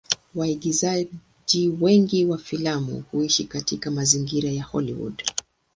[0.35, 5.31] Waigizaji wengi wa filamu huishi katika mazingira ya Hollywood.